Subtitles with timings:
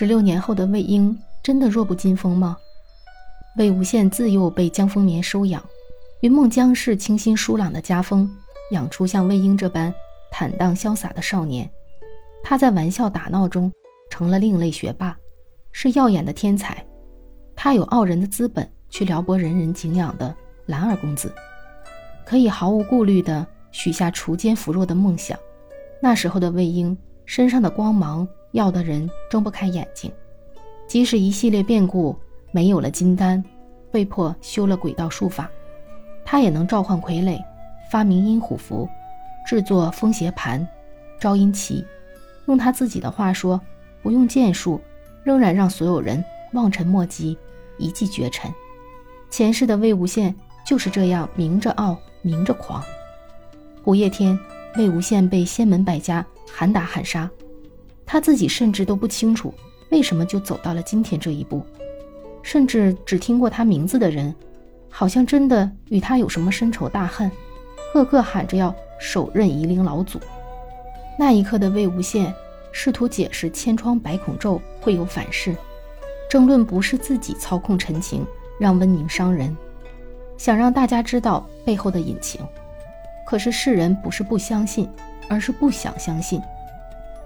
[0.00, 2.56] 十六年后的魏婴真的弱不禁风吗？
[3.56, 5.60] 魏无羡自幼被江丰眠收养，
[6.20, 8.30] 云梦江氏清新疏朗的家风，
[8.70, 9.92] 养出像魏婴这般
[10.30, 11.68] 坦荡潇洒的少年。
[12.44, 13.72] 他在玩笑打闹中
[14.08, 15.18] 成了另类学霸，
[15.72, 16.86] 是耀眼的天才。
[17.56, 20.32] 他有傲人的资本去撩拨人人敬仰的
[20.66, 21.34] 兰儿公子，
[22.24, 25.36] 可以毫无顾虑地许下锄奸扶弱的梦想。
[26.00, 26.96] 那时候的魏婴
[27.26, 28.28] 身上的光芒。
[28.52, 30.10] 要的人睁不开眼睛，
[30.86, 32.16] 即使一系列变故
[32.50, 33.42] 没有了金丹，
[33.90, 35.50] 被迫修了鬼道术法，
[36.24, 37.38] 他也能召唤傀儡，
[37.90, 38.88] 发明阴虎符，
[39.46, 40.66] 制作风邪盘、
[41.20, 41.84] 招阴旗。
[42.46, 43.60] 用他自己的话说，
[44.02, 44.80] 不用剑术，
[45.22, 47.36] 仍然让所有人望尘莫及，
[47.76, 48.50] 一骑绝尘。
[49.28, 50.34] 前世的魏无羡
[50.64, 52.82] 就是这样明着傲，明着狂。
[53.84, 54.38] 五夜天，
[54.76, 57.30] 魏无羡被仙门百家喊打喊杀。
[58.10, 59.52] 他自己甚至都不清楚
[59.90, 61.62] 为什么就走到了今天这一步，
[62.42, 64.34] 甚至只听过他名字的人，
[64.88, 67.30] 好像真的与他有什么深仇大恨，
[67.92, 70.18] 个个喊着要手刃夷陵老祖。
[71.18, 72.32] 那一刻的魏无羡
[72.72, 75.54] 试图解释千疮百孔咒会有反噬，
[76.30, 78.26] 争论不是自己操控陈情
[78.58, 79.54] 让温宁伤人，
[80.38, 82.40] 想让大家知道背后的隐情。
[83.26, 84.88] 可是世人不是不相信，
[85.28, 86.40] 而是不想相信。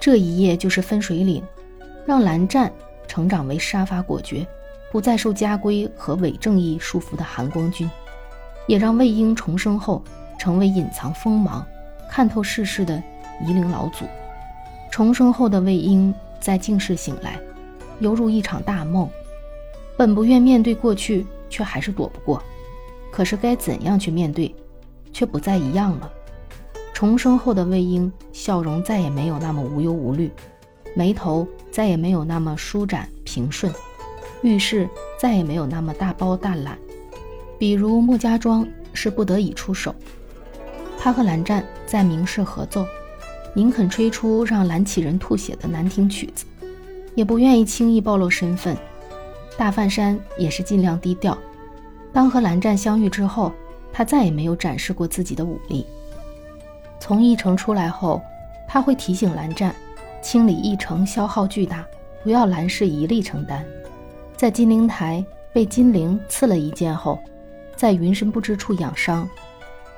[0.03, 1.41] 这一夜就是分水岭，
[2.05, 2.69] 让蓝湛
[3.07, 4.45] 成长为杀伐果决、
[4.91, 7.89] 不再受家规和伪正义束缚的寒光君，
[8.67, 10.03] 也让魏婴重生后
[10.41, 11.65] 成为隐藏锋芒、
[12.11, 13.01] 看透世事的
[13.47, 14.05] 夷陵老祖。
[14.91, 17.39] 重生后的魏婴在静室醒来，
[18.01, 19.09] 犹如一场大梦，
[19.97, 22.43] 本不愿面对过去，却还是躲不过。
[23.13, 24.53] 可是该怎样去面对，
[25.13, 26.11] 却不再一样了。
[27.03, 30.31] 重生后的魏婴，笑容再也没有那么无忧无虑，
[30.95, 33.75] 眉头再也没有那么舒展平顺，
[34.41, 36.79] 遇事再也没有那么大包大揽。
[37.59, 39.93] 比如穆家庄是不得已出手，
[40.97, 42.87] 他和蓝湛在明示合奏，
[43.53, 46.45] 宁肯吹出让蓝启人吐血的难听曲子，
[47.17, 48.77] 也不愿意轻易暴露身份。
[49.59, 51.37] 大范山也是尽量低调。
[52.13, 53.53] 当和蓝湛相遇之后，
[53.93, 55.85] 他再也没有展示过自己的武力。
[57.03, 58.23] 从驿城出来后，
[58.65, 59.75] 他会提醒蓝湛，
[60.23, 61.85] 清理驿城消耗巨大，
[62.23, 63.67] 不要蓝氏一力承担。
[64.37, 67.19] 在金陵台被金陵刺了一剑后，
[67.75, 69.29] 在云深不知处养伤。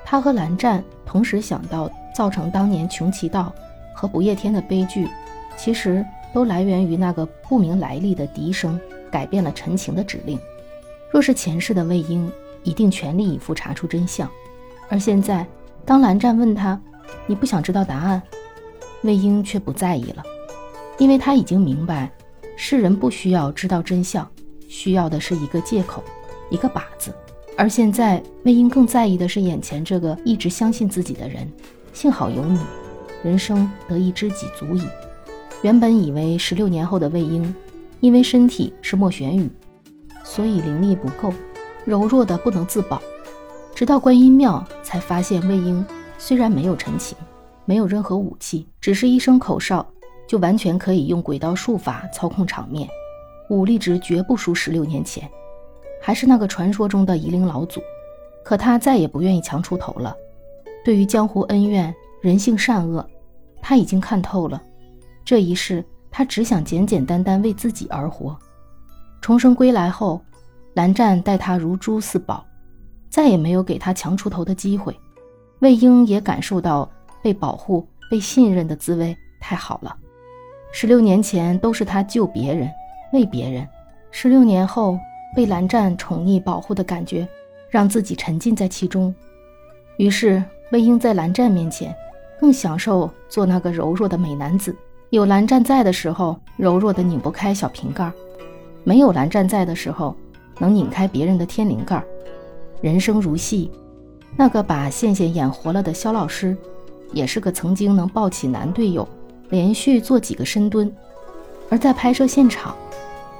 [0.03, 3.53] 他和蓝湛同时想到，造成当年穷奇道
[3.93, 5.07] 和不夜天的悲剧，
[5.55, 10.39] 其实都来源于那个不明来历的笛声改变了陈情的指令。
[11.11, 12.31] 若是前世的魏婴，
[12.63, 14.27] 一定全力以赴查出真相。
[14.89, 15.45] 而现在，
[15.85, 16.81] 当蓝湛问他。
[17.27, 18.21] 你不想知道答案，
[19.01, 20.23] 魏婴却不在意了，
[20.97, 22.11] 因为他已经明白，
[22.55, 24.29] 世人不需要知道真相，
[24.67, 26.03] 需要的是一个借口，
[26.49, 27.13] 一个靶子。
[27.57, 31.49] 而现在，魏婴更在意的是眼前这个一直相信自己的人。
[31.93, 32.59] 幸好有你，
[33.23, 34.83] 人生得一知己足矣。
[35.61, 37.55] 原本以为十六年后的魏婴，
[38.01, 39.49] 因为身体是莫玄羽，
[40.23, 41.33] 所以灵力不够，
[41.85, 43.01] 柔弱的不能自保。
[43.73, 45.85] 直到观音庙，才发现魏婴。
[46.17, 47.17] 虽然没有陈情，
[47.65, 49.85] 没有任何武器，只是一声口哨，
[50.27, 52.87] 就完全可以用鬼道术法操控场面，
[53.49, 55.29] 武力值绝不输十六年前，
[56.01, 57.81] 还是那个传说中的夷陵老祖。
[58.43, 60.15] 可他再也不愿意强出头了。
[60.83, 63.03] 对于江湖恩怨、人性善恶，
[63.59, 64.61] 他已经看透了。
[65.23, 68.37] 这一世，他只想简简单单为自己而活。
[69.19, 70.21] 重生归来后，
[70.75, 72.45] 蓝湛待他如珠似宝，
[73.09, 74.95] 再也没有给他强出头的机会。
[75.59, 76.89] 魏婴也感受到
[77.21, 79.95] 被保护、被信任的滋味，太好了。
[80.71, 82.69] 十六年前都是他救别人、
[83.13, 83.67] 为别人，
[84.11, 84.99] 十六年后
[85.35, 87.27] 被蓝湛宠溺保护的感觉，
[87.69, 89.13] 让自己沉浸在其中。
[89.97, 91.95] 于是，魏婴在蓝湛面前
[92.39, 94.75] 更享受做那个柔弱的美男子。
[95.11, 98.11] 有蓝湛在的时候，柔弱的拧不开小瓶盖；
[98.83, 100.13] 没有蓝湛在的时候，
[100.59, 102.03] 能拧开别人的天灵盖。
[102.81, 103.71] 人生如戏。
[104.37, 106.55] 那个把羡羡演活了的肖老师，
[107.13, 109.07] 也是个曾经能抱起男队友，
[109.49, 110.89] 连续做几个深蹲；
[111.69, 112.75] 而在拍摄现场，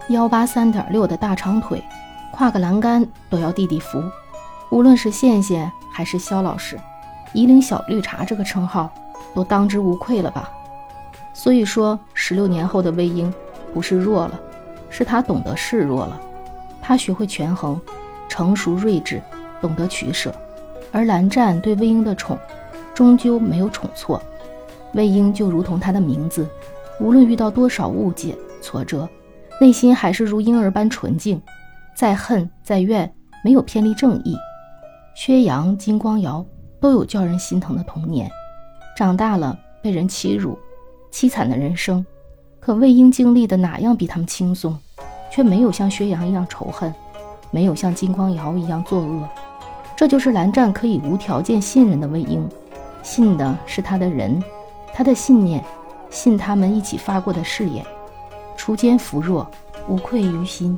[0.09, 1.83] 幺八三点六的大长腿，
[2.31, 4.01] 跨个栏杆都要弟弟扶。
[4.71, 6.79] 无论是羡羡还是肖老师，
[7.33, 8.89] 夷陵小绿茶这个称号
[9.33, 10.49] 都当之无愧了吧？
[11.33, 13.31] 所以说，十六年后的魏婴
[13.73, 14.39] 不是弱了，
[14.89, 16.19] 是他懂得示弱了，
[16.81, 17.79] 他学会权衡，
[18.29, 19.21] 成熟睿智，
[19.59, 20.33] 懂得取舍。
[20.95, 22.39] 而蓝湛对魏婴的宠，
[22.93, 24.21] 终究没有宠错。
[24.93, 26.47] 魏婴就如同他的名字，
[27.01, 29.05] 无论遇到多少误解、挫折，
[29.59, 31.41] 内心还是如婴儿般纯净，
[31.93, 33.13] 再恨再怨，
[33.43, 34.37] 没有偏离正义。
[35.13, 36.45] 薛洋、金光瑶
[36.79, 38.31] 都有叫人心疼的童年，
[38.95, 40.57] 长大了被人欺辱，
[41.11, 42.05] 凄惨的人生。
[42.61, 44.73] 可魏婴经历的哪样比他们轻松？
[45.29, 46.95] 却没有像薛洋一样仇恨，
[47.51, 49.27] 没有像金光瑶一样作恶。
[49.95, 52.47] 这就是蓝湛可以无条件信任的魏婴，
[53.01, 54.43] 信的是他的人，
[54.93, 55.63] 他的信念，
[56.09, 57.85] 信他们一起发过的誓言。
[58.57, 59.49] 锄奸扶弱，
[59.87, 60.77] 无愧于心。